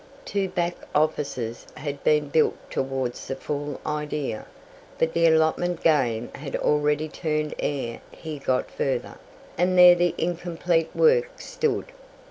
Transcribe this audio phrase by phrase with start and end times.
[0.25, 4.47] Two back offices had been built towards the full idea,
[4.97, 9.19] but the allotment game had already turned ere he got further,
[9.59, 11.85] and there the incomplete work stood.